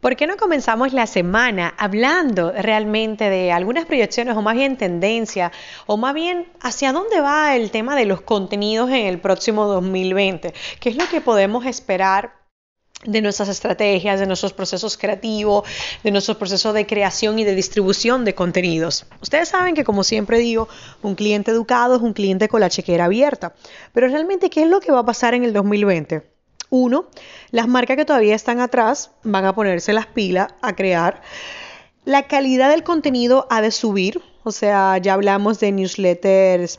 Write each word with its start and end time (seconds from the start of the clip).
¿Por 0.00 0.16
qué 0.16 0.26
no 0.26 0.38
comenzamos 0.38 0.94
la 0.94 1.06
semana 1.06 1.74
hablando 1.76 2.52
realmente 2.52 3.28
de 3.28 3.52
algunas 3.52 3.84
proyecciones 3.84 4.34
o 4.34 4.40
más 4.40 4.54
bien 4.54 4.78
tendencia 4.78 5.52
o 5.84 5.98
más 5.98 6.14
bien 6.14 6.48
hacia 6.62 6.94
dónde 6.94 7.20
va 7.20 7.54
el 7.54 7.70
tema 7.70 7.94
de 7.96 8.06
los 8.06 8.22
contenidos 8.22 8.88
en 8.88 9.04
el 9.04 9.20
próximo 9.20 9.66
2020? 9.66 10.54
¿Qué 10.80 10.88
es 10.88 10.96
lo 10.96 11.06
que 11.06 11.20
podemos 11.20 11.66
esperar 11.66 12.32
de 13.04 13.20
nuestras 13.20 13.50
estrategias, 13.50 14.18
de 14.20 14.26
nuestros 14.26 14.54
procesos 14.54 14.96
creativos, 14.96 15.68
de 16.02 16.10
nuestros 16.10 16.38
procesos 16.38 16.72
de 16.72 16.86
creación 16.86 17.38
y 17.38 17.44
de 17.44 17.54
distribución 17.54 18.24
de 18.24 18.34
contenidos. 18.34 19.06
Ustedes 19.22 19.48
saben 19.48 19.74
que, 19.74 19.84
como 19.84 20.04
siempre 20.04 20.38
digo, 20.38 20.68
un 21.02 21.14
cliente 21.14 21.50
educado 21.50 21.96
es 21.96 22.02
un 22.02 22.12
cliente 22.12 22.48
con 22.48 22.60
la 22.60 22.68
chequera 22.68 23.06
abierta. 23.06 23.54
Pero 23.92 24.08
realmente, 24.08 24.50
¿qué 24.50 24.62
es 24.62 24.68
lo 24.68 24.80
que 24.80 24.92
va 24.92 25.00
a 25.00 25.06
pasar 25.06 25.32
en 25.32 25.44
el 25.44 25.54
2020? 25.54 26.39
Uno, 26.70 27.06
las 27.50 27.68
marcas 27.68 27.96
que 27.96 28.04
todavía 28.04 28.34
están 28.34 28.60
atrás 28.60 29.10
van 29.24 29.44
a 29.44 29.54
ponerse 29.54 29.92
las 29.92 30.06
pilas 30.06 30.54
a 30.62 30.74
crear. 30.74 31.20
La 32.04 32.28
calidad 32.28 32.70
del 32.70 32.84
contenido 32.84 33.46
ha 33.50 33.60
de 33.60 33.72
subir, 33.72 34.22
o 34.44 34.52
sea, 34.52 34.96
ya 34.98 35.14
hablamos 35.14 35.60
de 35.60 35.72
newsletters 35.72 36.78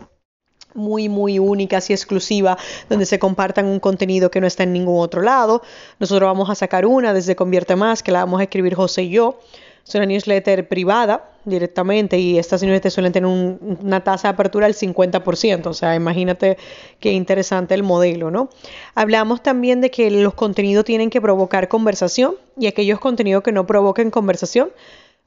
muy, 0.73 1.09
muy 1.09 1.39
únicas 1.39 1.89
y 1.89 1.93
exclusivas, 1.93 2.57
donde 2.89 3.05
se 3.05 3.19
compartan 3.19 3.65
un 3.65 3.79
contenido 3.79 4.31
que 4.31 4.41
no 4.41 4.47
está 4.47 4.63
en 4.63 4.73
ningún 4.73 5.01
otro 5.01 5.21
lado. 5.21 5.61
Nosotros 5.99 6.27
vamos 6.27 6.49
a 6.49 6.55
sacar 6.55 6.85
una 6.85 7.13
desde 7.13 7.35
Convierte 7.35 7.75
Más, 7.75 8.01
que 8.03 8.11
la 8.11 8.19
vamos 8.19 8.39
a 8.39 8.43
escribir 8.43 8.75
José 8.75 9.03
y 9.03 9.09
yo. 9.09 9.39
Es 9.87 9.95
una 9.95 10.05
newsletter 10.05 10.67
privada 10.67 11.29
directamente 11.43 12.19
y 12.19 12.37
estas 12.37 12.61
newsletters 12.61 12.93
suelen 12.93 13.11
tener 13.11 13.27
una 13.27 14.03
tasa 14.03 14.27
de 14.29 14.33
apertura 14.33 14.67
del 14.67 14.75
50%, 14.75 15.67
o 15.67 15.73
sea, 15.73 15.95
imagínate 15.95 16.57
qué 16.99 17.11
interesante 17.13 17.73
el 17.73 17.83
modelo, 17.83 18.29
¿no? 18.31 18.49
Hablamos 18.95 19.41
también 19.41 19.81
de 19.81 19.89
que 19.89 20.11
los 20.11 20.33
contenidos 20.35 20.85
tienen 20.85 21.09
que 21.09 21.19
provocar 21.19 21.67
conversación 21.67 22.35
y 22.57 22.67
aquellos 22.67 22.99
contenidos 22.99 23.43
que 23.43 23.51
no 23.51 23.65
provoquen 23.65 24.11
conversación 24.11 24.71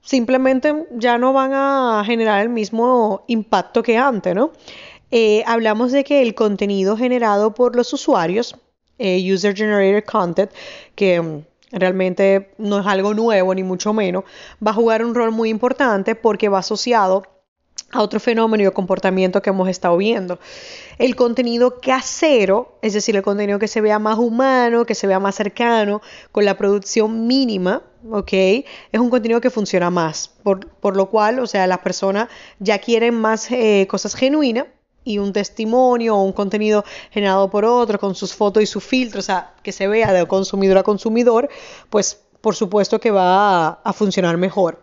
simplemente 0.05 0.87
ya 0.93 1.19
no 1.19 1.33
van 1.33 1.53
a 1.55 2.03
generar 2.07 2.43
el 2.43 2.51
mismo 2.51 3.25
impacto 3.27 3.83
que 3.83 3.97
antes, 3.97 4.35
¿no? 4.35 4.53
Eh, 5.11 5.43
hablamos 5.47 5.93
de 5.93 6.05
que 6.05 6.23
el 6.23 6.35
contenido 6.35 6.97
generado 6.97 7.55
por 7.55 7.77
los 7.77 7.93
usuarios, 7.93 8.57
eh, 8.99 9.33
User 9.33 9.57
Generated 9.57 10.05
Content, 10.05 10.51
que 10.95 11.43
realmente 11.75 12.55
no 12.59 12.81
es 12.81 12.87
algo 12.87 13.15
nuevo 13.15 13.55
ni 13.55 13.63
mucho 13.63 13.93
menos, 13.93 14.25
va 14.65 14.71
a 14.71 14.75
jugar 14.75 15.05
un 15.05 15.15
rol 15.15 15.31
muy 15.31 15.51
importante 15.51 16.15
porque 16.15 16.49
va 16.49 16.59
asociado 16.61 17.23
a 17.93 18.03
otro 18.03 18.19
fenómeno 18.19 18.65
y 18.65 18.71
comportamiento 18.73 19.41
que 19.41 19.51
hemos 19.51 19.69
estado 19.69 19.97
viendo. 19.97 20.39
El 20.99 21.15
contenido 21.17 21.81
casero, 21.81 22.79
es 22.83 22.93
decir, 22.93 23.17
el 23.17 23.23
contenido 23.23 23.59
que 23.59 23.69
se 23.69 23.81
vea 23.81 23.99
más 23.99 24.19
humano, 24.19 24.85
que 24.85 24.95
se 24.95 25.07
vea 25.07 25.21
más 25.21 25.37
cercano, 25.37 26.03
con 26.33 26.45
la 26.45 26.57
producción 26.57 27.27
mínima, 27.27 27.83
¿ok? 28.11 28.33
Es 28.33 29.01
un 29.01 29.11
contenido 29.11 29.41
que 29.41 29.51
funciona 29.51 29.91
más, 29.91 30.29
por, 30.43 30.97
lo 30.97 31.11
cual, 31.11 31.39
o 31.39 31.47
sea, 31.47 31.67
las 31.67 31.79
personas 31.79 32.29
ya 32.59 32.79
quieren 32.79 33.15
más 33.15 33.51
eh, 33.51 33.87
cosas 33.89 34.15
genuinas 34.15 34.67
y 35.05 35.19
un 35.19 35.33
testimonio 35.33 36.17
o 36.17 36.23
un 36.23 36.33
contenido 36.33 36.85
generado 37.11 37.51
por 37.51 37.65
otro 37.65 37.99
con 37.99 38.15
sus 38.15 38.35
fotos 38.35 38.63
y 38.63 38.67
sus 38.67 38.83
filtros, 38.83 39.25
o 39.25 39.27
sea, 39.27 39.55
que 39.63 39.73
se 39.73 39.87
vea 39.87 40.13
de 40.13 40.27
consumidor 40.27 40.79
a 40.79 40.83
consumidor, 40.83 41.49
pues 41.91 42.21
por 42.41 42.55
supuesto 42.55 43.01
que 43.01 43.11
va 43.11 43.69
a, 43.83 43.93
funcionar 43.93 44.37
mejor. 44.37 44.79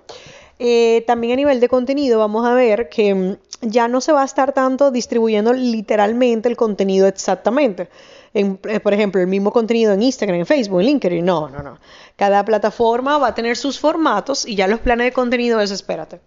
Eh, 0.57 1.03
también 1.05 1.33
a 1.33 1.35
nivel 1.35 1.59
de 1.59 1.67
contenido 1.69 2.19
vamos 2.19 2.45
a 2.45 2.53
ver 2.53 2.89
que 2.89 3.13
mm, 3.13 3.37
ya 3.61 3.87
no 3.87 4.01
se 4.01 4.11
va 4.11 4.23
a 4.23 4.25
estar 4.25 4.53
tanto 4.53 4.91
distribuyendo 4.91 5.53
literalmente 5.53 6.49
el 6.49 6.57
contenido 6.57 7.07
exactamente. 7.07 7.89
Eh, 8.33 8.79
por 8.79 8.93
ejemplo, 8.93 9.21
el 9.21 9.27
mismo 9.27 9.51
contenido 9.51 9.93
en 9.93 10.01
Instagram, 10.01 10.39
en 10.39 10.45
Facebook, 10.45 10.79
en 10.79 10.87
LinkedIn. 10.87 11.25
No, 11.25 11.49
no, 11.49 11.61
no. 11.61 11.77
Cada 12.15 12.43
plataforma 12.45 13.17
va 13.17 13.27
a 13.27 13.35
tener 13.35 13.57
sus 13.57 13.79
formatos 13.79 14.47
y 14.47 14.55
ya 14.55 14.67
los 14.67 14.79
planes 14.79 15.05
de 15.05 15.11
contenido 15.11 15.59
es, 15.59 15.71
espérate. 15.71 16.19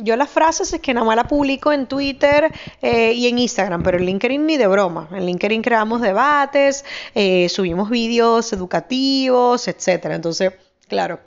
Yo 0.00 0.14
las 0.14 0.30
frases 0.30 0.72
es 0.72 0.80
que 0.80 0.94
nada 0.94 1.04
más 1.04 1.16
la 1.16 1.26
publico 1.26 1.72
en 1.72 1.88
Twitter 1.88 2.52
eh, 2.80 3.12
y 3.14 3.26
en 3.26 3.36
Instagram, 3.38 3.82
pero 3.82 3.98
en 3.98 4.06
LinkedIn 4.06 4.46
ni 4.46 4.56
de 4.56 4.68
broma. 4.68 5.08
En 5.10 5.26
LinkedIn 5.26 5.60
creamos 5.60 6.00
debates, 6.00 6.84
eh, 7.16 7.48
subimos 7.48 7.90
vídeos 7.90 8.52
educativos, 8.52 9.66
etcétera. 9.66 10.14
Entonces, 10.14 10.52
claro. 10.86 11.18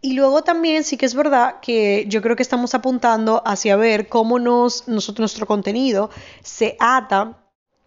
Y 0.00 0.12
luego 0.12 0.42
también 0.42 0.84
sí 0.84 0.96
que 0.96 1.06
es 1.06 1.14
verdad 1.14 1.56
que 1.60 2.04
yo 2.06 2.22
creo 2.22 2.36
que 2.36 2.44
estamos 2.44 2.76
apuntando 2.76 3.42
hacia 3.44 3.74
ver 3.74 4.08
cómo 4.08 4.38
nos, 4.38 4.86
nosotros, 4.86 5.20
nuestro 5.20 5.46
contenido 5.46 6.10
se 6.40 6.76
ata 6.78 7.38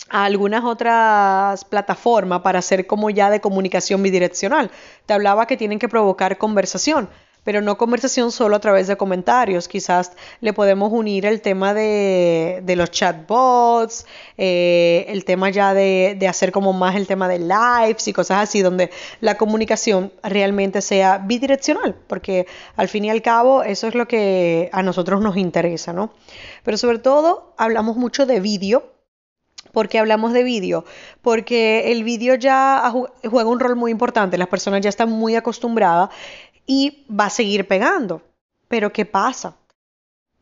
a 0.10 0.26
algunas 0.26 0.66
otras 0.66 1.64
plataformas 1.64 2.42
para 2.42 2.60
hacer 2.60 2.86
como 2.86 3.10
ya 3.12 3.30
de 3.30 3.40
comunicación 3.40 4.04
bidireccional. 4.04 4.72
Te 5.06 5.14
hablaba 5.14 5.48
que 5.48 5.56
tienen 5.56 5.80
que 5.80 5.88
provocar 5.88 6.38
conversación 6.38 7.08
pero 7.48 7.62
no 7.62 7.78
conversación 7.78 8.34
solo 8.34 8.58
a 8.58 8.60
través 8.60 8.88
de 8.88 8.98
comentarios. 8.98 9.70
Quizás 9.70 10.12
le 10.42 10.52
podemos 10.52 10.92
unir 10.92 11.26
el 11.26 11.40
tema 11.40 11.74
de, 11.74 12.62
los 12.76 12.92
chatbots, 12.92 14.06
eh, 14.38 15.06
el 15.08 15.24
tema 15.24 15.50
ya 15.50 15.74
de, 15.74 16.18
de, 16.20 16.28
hacer 16.28 16.52
como 16.52 16.74
más 16.74 16.98
el 16.98 17.08
tema 17.08 17.30
de 17.30 17.40
lives 17.40 18.06
y 18.10 18.12
cosas 18.12 18.44
así, 18.44 18.62
donde 18.62 18.92
la 19.22 19.38
comunicación 19.38 20.12
realmente 20.24 20.82
sea 20.82 21.20
bidireccional, 21.20 21.96
porque 22.08 22.48
al 22.76 22.90
fin 22.90 23.06
y 23.06 23.12
al 23.12 23.22
cabo 23.22 23.64
eso 23.64 23.88
es 23.88 23.96
lo 23.96 24.10
que 24.10 24.70
a 24.74 24.84
nosotros 24.84 25.22
nos 25.22 25.38
interesa, 25.38 25.94
¿no? 25.94 26.12
Pero 26.66 26.76
sobre 26.76 27.00
todo 27.00 27.54
hablamos 27.58 27.96
mucho 27.96 28.26
de 28.26 28.42
vídeo. 28.42 28.92
¿Por 29.72 29.90
qué 29.90 30.00
hablamos 30.00 30.34
de 30.34 30.44
vídeo? 30.44 30.86
Porque 31.22 31.92
el 31.92 32.04
vídeo 32.04 32.36
ya 32.36 32.92
juega 33.24 33.50
un 33.50 33.60
rol 33.60 33.76
muy 33.76 33.92
importante, 33.92 34.38
las 34.38 34.48
personas 34.48 34.82
ya 34.82 34.90
están 34.90 35.12
muy 35.12 35.36
acostumbradas 35.36 36.10
y 36.68 37.06
va 37.10 37.26
a 37.26 37.32
seguir 37.32 37.68
pegando. 37.68 38.22
Pero 38.68 38.94
¿qué 38.94 39.06
pasa? 39.06 39.56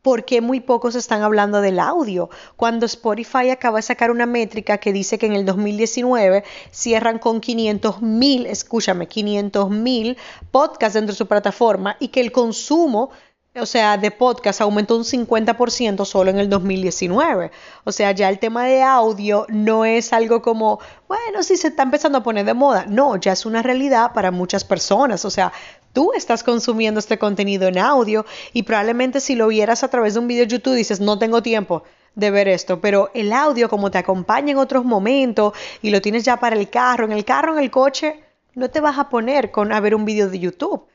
¿Por 0.02 0.24
qué 0.24 0.40
muy 0.40 0.60
pocos 0.60 0.94
están 0.94 1.22
hablando 1.22 1.60
del 1.60 1.80
audio? 1.80 2.28
Cuando 2.56 2.86
Spotify 2.86 3.50
acaba 3.50 3.78
de 3.78 3.82
sacar 3.82 4.10
una 4.10 4.26
métrica 4.26 4.78
que 4.78 4.92
dice 4.92 5.18
que 5.18 5.26
en 5.26 5.32
el 5.32 5.44
2019 5.46 6.44
cierran 6.70 7.18
con 7.18 7.40
500 7.40 8.02
mil, 8.02 8.46
escúchame, 8.46 9.08
500 9.08 9.70
mil 9.70 10.16
podcasts 10.52 10.94
dentro 10.94 11.12
de 11.12 11.18
su 11.18 11.26
plataforma 11.26 11.96
y 11.98 12.08
que 12.08 12.20
el 12.20 12.30
consumo 12.30 13.10
o 13.58 13.66
sea, 13.66 13.96
de 13.96 14.10
podcast 14.10 14.60
aumentó 14.60 14.96
un 14.96 15.04
50% 15.04 16.04
solo 16.04 16.30
en 16.30 16.38
el 16.38 16.48
2019. 16.50 17.50
O 17.84 17.92
sea, 17.92 18.12
ya 18.12 18.28
el 18.28 18.38
tema 18.38 18.66
de 18.66 18.82
audio 18.82 19.46
no 19.48 19.84
es 19.84 20.12
algo 20.12 20.42
como, 20.42 20.78
bueno, 21.08 21.42
sí 21.42 21.56
se 21.56 21.68
está 21.68 21.82
empezando 21.82 22.18
a 22.18 22.22
poner 22.22 22.44
de 22.44 22.54
moda. 22.54 22.84
No, 22.86 23.16
ya 23.16 23.32
es 23.32 23.46
una 23.46 23.62
realidad 23.62 24.12
para 24.12 24.30
muchas 24.30 24.64
personas. 24.64 25.24
O 25.24 25.30
sea, 25.30 25.52
tú 25.96 26.12
estás 26.14 26.44
consumiendo 26.44 27.00
este 27.00 27.18
contenido 27.18 27.68
en 27.68 27.78
audio 27.78 28.26
y 28.52 28.64
probablemente 28.64 29.18
si 29.18 29.34
lo 29.34 29.48
vieras 29.48 29.82
a 29.82 29.88
través 29.88 30.12
de 30.12 30.20
un 30.20 30.28
video 30.28 30.44
de 30.44 30.50
YouTube 30.50 30.74
dices, 30.74 31.00
no 31.00 31.18
tengo 31.18 31.42
tiempo 31.42 31.84
de 32.14 32.30
ver 32.30 32.48
esto, 32.48 32.82
pero 32.82 33.10
el 33.14 33.32
audio 33.32 33.70
como 33.70 33.90
te 33.90 33.96
acompaña 33.96 34.52
en 34.52 34.58
otros 34.58 34.84
momentos 34.84 35.54
y 35.80 35.88
lo 35.88 36.02
tienes 36.02 36.22
ya 36.22 36.38
para 36.38 36.54
el 36.54 36.68
carro, 36.68 37.06
en 37.06 37.12
el 37.12 37.24
carro, 37.24 37.54
en 37.54 37.64
el 37.64 37.70
coche, 37.70 38.22
no 38.54 38.68
te 38.68 38.80
vas 38.80 38.98
a 38.98 39.08
poner 39.08 39.50
con 39.50 39.72
a 39.72 39.80
ver 39.80 39.94
un 39.94 40.04
video 40.04 40.28
de 40.28 40.38
YouTube. 40.38 40.86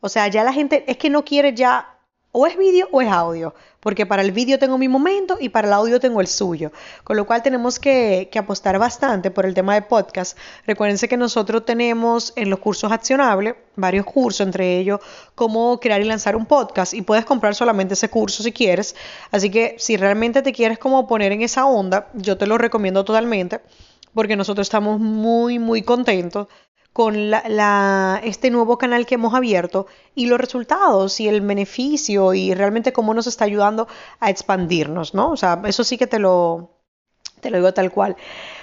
O 0.00 0.10
sea, 0.10 0.28
ya 0.28 0.44
la 0.44 0.52
gente 0.52 0.84
es 0.86 0.98
que 0.98 1.08
no 1.08 1.24
quiere 1.24 1.54
ya 1.54 1.89
o 2.32 2.46
es 2.46 2.56
vídeo 2.56 2.88
o 2.92 3.00
es 3.00 3.08
audio, 3.08 3.54
porque 3.80 4.06
para 4.06 4.22
el 4.22 4.30
vídeo 4.30 4.58
tengo 4.58 4.78
mi 4.78 4.88
momento 4.88 5.36
y 5.40 5.48
para 5.48 5.66
el 5.68 5.74
audio 5.74 5.98
tengo 5.98 6.20
el 6.20 6.26
suyo, 6.26 6.70
con 7.02 7.16
lo 7.16 7.26
cual 7.26 7.42
tenemos 7.42 7.80
que, 7.80 8.28
que, 8.30 8.38
apostar 8.38 8.78
bastante 8.78 9.30
por 9.30 9.46
el 9.46 9.54
tema 9.54 9.74
de 9.74 9.82
podcast. 9.82 10.38
Recuérdense 10.66 11.08
que 11.08 11.16
nosotros 11.16 11.64
tenemos 11.64 12.32
en 12.36 12.50
los 12.50 12.60
cursos 12.60 12.92
accionables 12.92 13.54
varios 13.74 14.06
cursos, 14.06 14.46
entre 14.46 14.78
ellos 14.78 15.00
cómo 15.34 15.80
crear 15.80 16.00
y 16.00 16.04
lanzar 16.04 16.36
un 16.36 16.46
podcast 16.46 16.94
y 16.94 17.02
puedes 17.02 17.24
comprar 17.24 17.54
solamente 17.54 17.94
ese 17.94 18.08
curso 18.08 18.42
si 18.42 18.52
quieres, 18.52 18.94
así 19.30 19.50
que 19.50 19.74
si 19.78 19.96
realmente 19.96 20.42
te 20.42 20.52
quieres 20.52 20.78
como 20.78 21.08
poner 21.08 21.32
en 21.32 21.42
esa 21.42 21.66
onda, 21.66 22.08
yo 22.14 22.38
te 22.38 22.46
lo 22.46 22.58
recomiendo 22.58 23.04
totalmente 23.04 23.60
porque 24.14 24.36
nosotros 24.36 24.66
estamos 24.66 25.00
muy 25.00 25.58
muy 25.58 25.82
contentos 25.82 26.48
con 26.92 27.30
la, 27.30 28.20
este 28.24 28.50
nuevo 28.50 28.78
canal 28.78 29.06
que 29.06 29.14
hemos 29.14 29.34
abierto 29.34 29.86
y 30.14 30.26
los 30.26 30.40
resultados 30.40 31.20
y 31.20 31.28
el 31.28 31.40
beneficio 31.40 32.34
y 32.34 32.54
realmente 32.54 32.92
cómo 32.92 33.14
nos 33.14 33.26
está 33.26 33.44
ayudando 33.44 33.86
a 34.18 34.30
expandirnos, 34.30 35.14
¿no? 35.14 35.30
O 35.30 35.36
sea, 35.36 35.60
eso 35.66 35.84
sí 35.84 35.96
que 35.96 36.08
te 36.08 36.18
lo, 36.18 36.70
te 37.40 37.50
lo 37.50 37.58
digo 37.58 37.72
tal 37.72 37.90
cual. 37.90 38.16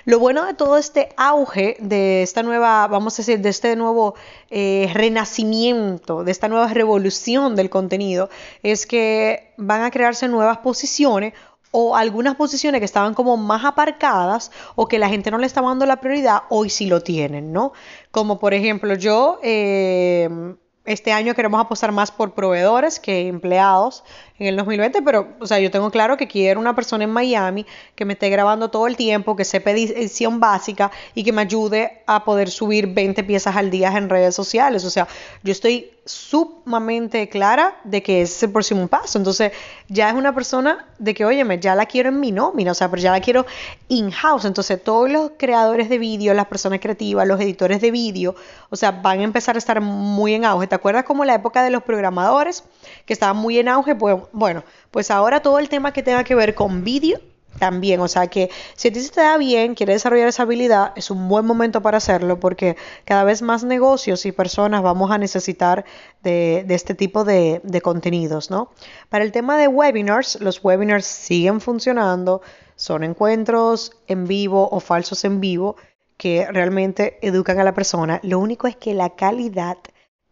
Lo 0.05 0.19
bueno 0.19 0.45
de 0.45 0.53
todo 0.53 0.77
este 0.77 1.09
auge, 1.17 1.77
de 1.79 2.21
esta 2.21 2.43
nueva, 2.43 2.87
vamos 2.87 3.15
a 3.15 3.17
decir, 3.17 3.39
de 3.39 3.49
este 3.49 3.75
nuevo 3.75 4.15
eh, 4.49 4.89
renacimiento, 4.93 6.23
de 6.23 6.31
esta 6.31 6.47
nueva 6.47 6.67
revolución 6.67 7.55
del 7.55 7.69
contenido, 7.69 8.29
es 8.63 8.85
que 8.85 9.53
van 9.57 9.83
a 9.83 9.91
crearse 9.91 10.27
nuevas 10.27 10.59
posiciones 10.59 11.33
o 11.71 11.95
algunas 11.95 12.35
posiciones 12.35 12.79
que 12.79 12.85
estaban 12.85 13.13
como 13.13 13.37
más 13.37 13.65
aparcadas 13.65 14.51
o 14.75 14.87
que 14.87 14.99
la 14.99 15.09
gente 15.09 15.31
no 15.31 15.37
le 15.37 15.47
estaba 15.47 15.69
dando 15.69 15.85
la 15.85 15.99
prioridad, 15.99 16.43
hoy 16.49 16.69
sí 16.69 16.87
lo 16.87 17.01
tienen, 17.01 17.51
¿no? 17.53 17.73
Como 18.11 18.39
por 18.39 18.53
ejemplo 18.53 18.93
yo... 18.95 19.39
Eh, 19.43 20.55
este 20.87 21.11
año 21.11 21.35
queremos 21.35 21.59
apostar 21.59 21.91
más 21.91 22.11
por 22.11 22.33
proveedores 22.33 23.01
que 23.01 23.27
empleados 23.27 24.05
en 24.39 24.47
el 24.47 24.55
2020, 24.55 25.01
pero, 25.01 25.29
o 25.39 25.47
sea, 25.47 25.59
yo 25.59 25.71
tengo 25.71 25.89
claro 25.89 26.17
que 26.17 26.27
quiero 26.27 26.59
una 26.59 26.75
persona 26.75 27.03
en 27.03 27.09
Miami 27.09 27.65
que 27.95 28.05
me 28.05 28.13
esté 28.13 28.29
grabando 28.29 28.69
todo 28.69 28.87
el 28.87 28.95
tiempo, 28.95 29.35
que 29.35 29.45
sepa 29.45 29.71
edición 29.71 30.39
básica 30.39 30.91
y 31.15 31.23
que 31.23 31.31
me 31.31 31.41
ayude 31.41 32.03
a 32.05 32.23
poder 32.23 32.49
subir 32.49 32.87
20 32.87 33.23
piezas 33.23 33.55
al 33.55 33.69
día 33.69 33.91
en 33.95 34.09
redes 34.09 34.35
sociales. 34.35 34.83
O 34.85 34.89
sea, 34.89 35.07
yo 35.43 35.51
estoy 35.51 35.91
sumamente 36.07 37.27
clara 37.27 37.75
de 37.83 38.01
que 38.01 38.21
ese 38.21 38.35
es 38.35 38.43
el 38.43 38.51
próximo 38.51 38.87
paso. 38.87 39.17
Entonces, 39.17 39.51
ya 39.89 40.09
es 40.09 40.15
una 40.15 40.33
persona 40.33 40.85
de 40.99 41.13
que, 41.13 41.25
óyeme, 41.25 41.59
ya 41.59 41.75
la 41.75 41.85
quiero 41.85 42.09
en 42.09 42.19
mi 42.19 42.31
nómina, 42.31 42.71
o 42.71 42.73
sea, 42.73 42.89
pero 42.89 43.01
ya 43.01 43.11
la 43.11 43.19
quiero 43.19 43.45
in-house. 43.89 44.45
Entonces, 44.45 44.81
todos 44.81 45.09
los 45.09 45.31
creadores 45.37 45.89
de 45.89 45.97
vídeo, 45.97 46.33
las 46.33 46.47
personas 46.47 46.79
creativas, 46.79 47.27
los 47.27 47.39
editores 47.41 47.81
de 47.81 47.91
vídeo, 47.91 48.35
o 48.69 48.75
sea, 48.75 48.91
van 48.91 49.19
a 49.19 49.23
empezar 49.23 49.55
a 49.55 49.59
estar 49.59 49.81
muy 49.81 50.33
en 50.33 50.45
auge. 50.45 50.67
¿Te 50.67 50.75
acuerdas 50.75 51.03
como 51.03 51.25
la 51.25 51.35
época 51.35 51.63
de 51.63 51.71
los 51.71 51.83
programadores, 51.83 52.63
que 53.05 53.13
estaban 53.13 53.37
muy 53.37 53.59
en 53.59 53.67
auge? 53.67 53.95
Pues 53.95 54.17
bueno, 54.31 54.63
pues 54.91 55.11
ahora 55.11 55.41
todo 55.41 55.59
el 55.59 55.69
tema 55.69 55.93
que 55.93 56.03
tenga 56.03 56.23
que 56.23 56.35
ver 56.35 56.55
con 56.55 56.83
vídeo 56.83 57.19
también, 57.59 57.99
o 58.01 58.07
sea 58.07 58.27
que 58.27 58.49
si 58.75 58.87
a 58.89 58.93
ti 58.93 58.99
se 58.99 59.11
te 59.11 59.21
da 59.21 59.37
bien, 59.37 59.73
quieres 59.73 59.95
desarrollar 59.95 60.27
esa 60.27 60.43
habilidad, 60.43 60.93
es 60.95 61.09
un 61.09 61.27
buen 61.27 61.45
momento 61.45 61.81
para 61.81 61.97
hacerlo 61.97 62.39
porque 62.39 62.77
cada 63.03 63.23
vez 63.23 63.41
más 63.41 63.63
negocios 63.63 64.25
y 64.25 64.31
personas 64.31 64.83
vamos 64.83 65.09
a 65.11 65.17
necesitar 65.17 65.83
de, 66.21 66.65
este 66.69 66.93
tipo 66.93 67.23
de, 67.23 67.61
de, 67.63 67.81
contenidos, 67.81 68.51
¿no? 68.51 68.69
Para 69.09 69.23
el 69.23 69.31
tema 69.31 69.57
de 69.57 69.67
webinars, 69.67 70.39
los 70.39 70.63
webinars 70.63 71.05
siguen 71.05 71.59
funcionando, 71.59 72.41
son 72.75 73.03
encuentros 73.03 73.91
en 74.07 74.27
vivo 74.27 74.69
o 74.71 74.79
falsos 74.79 75.25
en 75.25 75.39
vivo 75.41 75.77
que 76.17 76.47
realmente 76.51 77.17
educan 77.21 77.59
a 77.59 77.63
la 77.63 77.73
persona. 77.73 78.19
Lo 78.23 78.39
único 78.39 78.67
es 78.67 78.75
que 78.75 78.93
la 78.93 79.15
calidad 79.15 79.77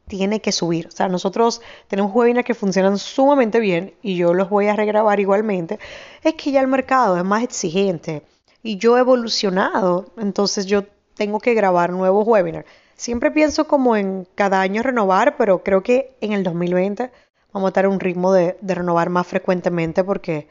tiene 0.07 0.41
que 0.41 0.51
subir. 0.51 0.87
O 0.87 0.91
sea, 0.91 1.07
nosotros 1.07 1.61
tenemos 1.87 2.13
webinars 2.13 2.45
que 2.45 2.53
funcionan 2.53 2.97
sumamente 2.97 3.59
bien 3.59 3.93
y 4.01 4.15
yo 4.15 4.33
los 4.33 4.49
voy 4.49 4.67
a 4.67 4.75
regrabar 4.75 5.19
igualmente. 5.19 5.79
Es 6.23 6.35
que 6.35 6.51
ya 6.51 6.61
el 6.61 6.67
mercado 6.67 7.17
es 7.17 7.23
más 7.23 7.43
exigente 7.43 8.23
y 8.63 8.77
yo 8.77 8.97
he 8.97 9.01
evolucionado, 9.01 10.07
entonces 10.17 10.65
yo 10.65 10.83
tengo 11.15 11.39
que 11.39 11.53
grabar 11.53 11.91
nuevos 11.91 12.27
webinars. 12.27 12.67
Siempre 12.95 13.31
pienso 13.31 13.67
como 13.67 13.95
en 13.95 14.27
cada 14.35 14.61
año 14.61 14.81
renovar, 14.81 15.37
pero 15.37 15.63
creo 15.63 15.83
que 15.83 16.15
en 16.21 16.33
el 16.33 16.43
2020 16.43 17.11
vamos 17.51 17.67
a 17.67 17.69
estar 17.69 17.87
un 17.87 17.99
ritmo 17.99 18.31
de, 18.31 18.57
renovar 18.61 19.09
más 19.09 19.27
frecuentemente 19.27 20.03
porque 20.03 20.47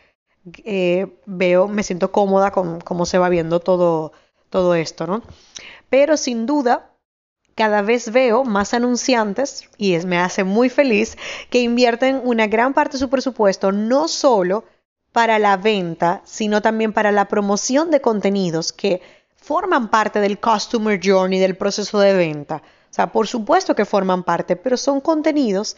eh, 0.64 1.06
veo, 1.26 1.68
me 1.68 1.82
siento 1.82 2.12
cómoda 2.12 2.50
con 2.50 2.80
cómo 2.80 3.06
se 3.06 3.18
va 3.18 3.28
viendo 3.30 3.60
todo, 3.60 4.12
todo 4.50 4.74
esto, 4.74 5.06
¿no? 5.06 5.22
Pero 5.88 6.16
sin 6.16 6.44
duda, 6.46 6.93
cada 7.54 7.82
vez 7.82 8.10
veo 8.10 8.44
más 8.44 8.74
anunciantes, 8.74 9.68
y 9.76 9.96
me 9.98 10.18
hace 10.18 10.44
muy 10.44 10.68
feliz, 10.68 11.16
que 11.50 11.60
invierten 11.60 12.20
una 12.24 12.46
gran 12.46 12.74
parte 12.74 12.92
de 12.92 13.00
su 13.00 13.10
presupuesto 13.10 13.72
no 13.72 14.08
solo 14.08 14.64
para 15.12 15.38
la 15.38 15.56
venta, 15.56 16.22
sino 16.24 16.60
también 16.60 16.92
para 16.92 17.12
la 17.12 17.28
promoción 17.28 17.90
de 17.90 18.00
contenidos 18.00 18.72
que 18.72 19.00
forman 19.36 19.88
parte 19.88 20.20
del 20.20 20.40
customer 20.40 20.98
journey, 21.02 21.38
del 21.38 21.56
proceso 21.56 22.00
de 22.00 22.14
venta. 22.14 22.56
O 22.56 22.94
sea, 22.94 23.12
por 23.12 23.26
supuesto 23.26 23.74
que 23.74 23.84
forman 23.84 24.24
parte, 24.24 24.56
pero 24.56 24.76
son 24.76 25.00
contenidos 25.00 25.76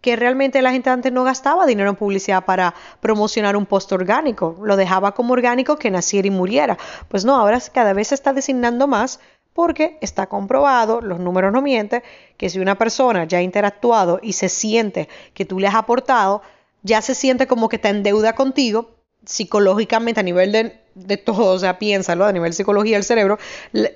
que 0.00 0.14
realmente 0.14 0.62
la 0.62 0.70
gente 0.70 0.90
antes 0.90 1.12
no 1.12 1.24
gastaba 1.24 1.66
dinero 1.66 1.90
en 1.90 1.96
publicidad 1.96 2.44
para 2.44 2.74
promocionar 3.00 3.56
un 3.56 3.66
post 3.66 3.90
orgánico, 3.90 4.56
lo 4.62 4.76
dejaba 4.76 5.12
como 5.12 5.32
orgánico 5.32 5.76
que 5.76 5.90
naciera 5.90 6.28
y 6.28 6.30
muriera. 6.30 6.78
Pues 7.08 7.24
no, 7.24 7.34
ahora 7.34 7.60
cada 7.72 7.92
vez 7.92 8.08
se 8.08 8.14
está 8.14 8.32
designando 8.32 8.86
más 8.86 9.18
porque 9.56 9.96
está 10.02 10.26
comprobado, 10.26 11.00
los 11.00 11.18
números 11.18 11.50
no 11.50 11.62
mienten, 11.62 12.02
que 12.36 12.50
si 12.50 12.60
una 12.60 12.76
persona 12.76 13.24
ya 13.24 13.38
ha 13.38 13.42
interactuado 13.42 14.20
y 14.22 14.34
se 14.34 14.50
siente 14.50 15.08
que 15.32 15.46
tú 15.46 15.58
le 15.58 15.66
has 15.66 15.74
aportado, 15.74 16.42
ya 16.82 17.00
se 17.00 17.14
siente 17.14 17.46
como 17.46 17.70
que 17.70 17.76
está 17.76 17.88
en 17.88 18.02
deuda 18.02 18.34
contigo 18.34 18.90
psicológicamente 19.24 20.20
a 20.20 20.22
nivel 20.22 20.52
de, 20.94 21.16
todo, 21.16 21.54
o 21.54 21.58
sea, 21.58 21.78
piénsalo, 21.78 22.26
a 22.26 22.32
nivel 22.32 22.50
de 22.50 22.56
psicología 22.56 22.96
del 22.96 23.02
cerebro, 23.02 23.38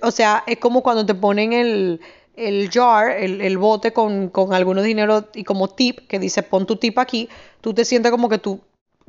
o 0.03 0.11
sea, 0.11 0.43
es 0.47 0.57
como 0.57 0.83
cuando 0.83 1.05
te 1.05 1.15
ponen 1.15 1.53
el, 1.53 2.01
el 2.37 2.71
jar, 2.71 3.11
el, 3.11 3.43
el 3.43 3.59
bote 3.59 3.93
con, 3.93 4.31
con 4.31 4.55
algunos 4.55 4.83
dinero 4.83 5.29
y 5.35 5.45
como 5.45 5.69
tip, 5.69 6.09
que 6.09 6.19
dice 6.19 6.43
pon 6.43 6.67
tu 6.67 6.77
tip 6.77 6.99
aquí, 6.99 7.29
tú 7.61 7.75
te 7.75 7.85
sientes 7.85 8.11
como 8.11 8.31
que 8.31 8.39
tú 8.39 8.61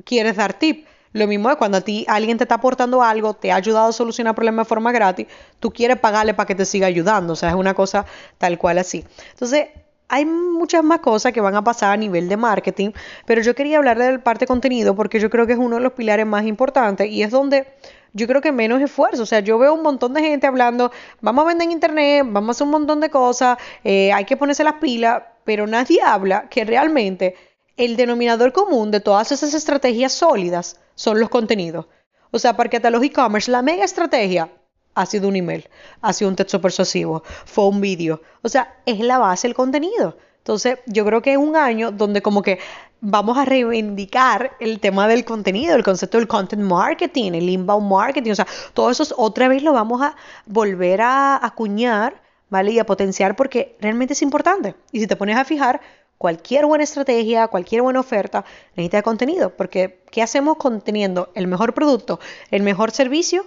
quieres 0.04 0.36
dar 0.36 0.52
tip. 0.52 0.86
Lo 1.12 1.26
mismo 1.26 1.50
es 1.50 1.56
cuando 1.56 1.78
a 1.78 1.80
ti 1.80 2.04
alguien 2.08 2.38
te 2.38 2.44
está 2.44 2.56
aportando 2.56 3.02
algo, 3.02 3.34
te 3.34 3.52
ha 3.52 3.56
ayudado 3.56 3.88
a 3.88 3.92
solucionar 3.92 4.34
problemas 4.34 4.66
de 4.66 4.68
forma 4.68 4.92
gratis, 4.92 5.26
tú 5.60 5.70
quieres 5.70 5.98
pagarle 5.98 6.34
para 6.34 6.46
que 6.46 6.54
te 6.54 6.64
siga 6.64 6.86
ayudando. 6.86 7.34
O 7.34 7.36
sea, 7.36 7.50
es 7.50 7.54
una 7.54 7.74
cosa 7.74 8.06
tal 8.38 8.58
cual 8.58 8.78
así. 8.78 9.04
Entonces, 9.30 9.66
hay 10.08 10.26
muchas 10.26 10.84
más 10.84 11.00
cosas 11.00 11.32
que 11.32 11.40
van 11.40 11.54
a 11.54 11.64
pasar 11.64 11.92
a 11.92 11.96
nivel 11.96 12.28
de 12.28 12.36
marketing, 12.36 12.90
pero 13.24 13.40
yo 13.40 13.54
quería 13.54 13.78
hablar 13.78 13.98
del 13.98 14.20
parte 14.20 14.40
de 14.40 14.46
contenido 14.46 14.94
porque 14.94 15.18
yo 15.18 15.30
creo 15.30 15.46
que 15.46 15.54
es 15.54 15.58
uno 15.58 15.76
de 15.76 15.82
los 15.82 15.92
pilares 15.92 16.26
más 16.26 16.44
importantes 16.44 17.08
y 17.08 17.22
es 17.22 17.30
donde 17.30 17.66
yo 18.12 18.26
creo 18.26 18.42
que 18.42 18.52
menos 18.52 18.82
esfuerzo. 18.82 19.22
O 19.22 19.26
sea, 19.26 19.40
yo 19.40 19.58
veo 19.58 19.72
un 19.72 19.82
montón 19.82 20.12
de 20.12 20.20
gente 20.20 20.46
hablando, 20.46 20.92
vamos 21.22 21.44
a 21.44 21.48
vender 21.48 21.64
en 21.66 21.72
internet, 21.72 22.26
vamos 22.28 22.48
a 22.48 22.52
hacer 22.52 22.66
un 22.66 22.72
montón 22.72 23.00
de 23.00 23.08
cosas, 23.08 23.56
eh, 23.84 24.12
hay 24.12 24.26
que 24.26 24.36
ponerse 24.36 24.64
las 24.64 24.74
pilas, 24.74 25.22
pero 25.44 25.66
nadie 25.66 26.02
habla 26.02 26.48
que 26.50 26.64
realmente 26.64 27.34
el 27.76 27.96
denominador 27.96 28.52
común 28.52 28.90
de 28.90 29.00
todas 29.00 29.32
esas 29.32 29.54
estrategias 29.54 30.12
sólidas 30.12 30.78
son 30.94 31.20
los 31.20 31.28
contenidos. 31.28 31.86
O 32.30 32.38
sea, 32.38 32.56
para 32.56 32.90
los 32.90 33.02
e-commerce, 33.02 33.50
la 33.50 33.62
mega 33.62 33.84
estrategia 33.84 34.50
ha 34.94 35.06
sido 35.06 35.28
un 35.28 35.36
email, 35.36 35.68
ha 36.00 36.12
sido 36.12 36.30
un 36.30 36.36
texto 36.36 36.60
persuasivo, 36.60 37.22
fue 37.44 37.66
un 37.66 37.80
vídeo. 37.80 38.22
O 38.42 38.48
sea, 38.48 38.76
es 38.86 39.00
la 39.00 39.18
base 39.18 39.48
del 39.48 39.54
contenido. 39.54 40.16
Entonces, 40.38 40.78
yo 40.86 41.04
creo 41.04 41.22
que 41.22 41.32
es 41.32 41.38
un 41.38 41.56
año 41.56 41.92
donde 41.92 42.20
como 42.20 42.42
que 42.42 42.58
vamos 43.00 43.36
a 43.36 43.44
reivindicar 43.44 44.52
el 44.60 44.80
tema 44.80 45.08
del 45.08 45.24
contenido, 45.24 45.76
el 45.76 45.84
concepto 45.84 46.18
del 46.18 46.28
content 46.28 46.62
marketing, 46.62 47.32
el 47.32 47.48
inbound 47.48 47.90
marketing, 47.90 48.32
o 48.32 48.34
sea, 48.34 48.46
todo 48.74 48.90
eso 48.90 49.04
otra 49.16 49.48
vez 49.48 49.62
lo 49.62 49.72
vamos 49.72 50.02
a 50.02 50.16
volver 50.46 51.00
a 51.00 51.44
acuñar, 51.44 52.22
¿vale? 52.48 52.72
Y 52.72 52.78
a 52.78 52.86
potenciar 52.86 53.36
porque 53.36 53.76
realmente 53.80 54.14
es 54.14 54.22
importante. 54.22 54.74
Y 54.90 55.00
si 55.00 55.06
te 55.06 55.16
pones 55.16 55.36
a 55.36 55.44
fijar, 55.44 55.80
cualquier 56.22 56.66
buena 56.66 56.84
estrategia, 56.84 57.48
cualquier 57.48 57.82
buena 57.82 57.98
oferta 57.98 58.44
necesita 58.76 59.02
contenido, 59.02 59.56
porque 59.56 60.04
¿qué 60.12 60.22
hacemos 60.22 60.56
conteniendo 60.56 61.32
el 61.34 61.48
mejor 61.48 61.74
producto, 61.74 62.20
el 62.52 62.62
mejor 62.62 62.92
servicio, 62.92 63.44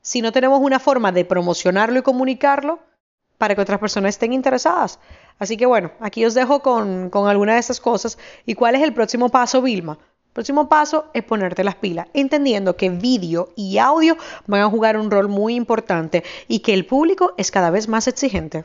si 0.00 0.22
no 0.22 0.32
tenemos 0.32 0.62
una 0.62 0.78
forma 0.78 1.12
de 1.12 1.26
promocionarlo 1.26 1.98
y 1.98 2.02
comunicarlo 2.02 2.78
para 3.36 3.54
que 3.54 3.60
otras 3.60 3.80
personas 3.80 4.14
estén 4.14 4.32
interesadas? 4.32 4.98
Así 5.38 5.58
que 5.58 5.66
bueno, 5.66 5.90
aquí 6.00 6.24
os 6.24 6.32
dejo 6.32 6.60
con, 6.60 7.10
con 7.10 7.28
algunas 7.28 7.56
de 7.56 7.60
esas 7.60 7.80
cosas. 7.80 8.16
¿Y 8.46 8.54
cuál 8.54 8.76
es 8.76 8.82
el 8.82 8.94
próximo 8.94 9.28
paso, 9.28 9.60
Vilma? 9.60 9.98
Próximo 10.32 10.70
paso 10.70 11.10
es 11.12 11.22
ponerte 11.22 11.64
las 11.64 11.74
pilas, 11.74 12.06
entendiendo 12.14 12.78
que 12.78 12.88
vídeo 12.88 13.50
y 13.56 13.76
audio 13.76 14.16
van 14.46 14.62
a 14.62 14.70
jugar 14.70 14.96
un 14.96 15.10
rol 15.10 15.28
muy 15.28 15.54
importante 15.54 16.24
y 16.48 16.60
que 16.60 16.72
el 16.72 16.86
público 16.86 17.34
es 17.36 17.50
cada 17.50 17.68
vez 17.68 17.88
más 17.88 18.08
exigente. 18.08 18.64